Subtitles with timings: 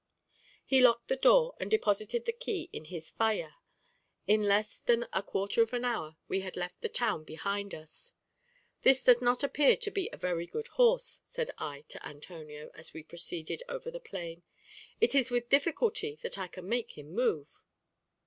[0.65, 3.51] He locked the door, and deposited the key in his faja.
[4.25, 8.15] In less than a quarter of an hour we had left the town behind us.
[8.81, 12.95] "This does not appear to be a very good horse," said I to Antonio, as
[12.95, 14.41] we proceeded over the plain:
[14.99, 17.61] "it is with difficulty that I can make him move."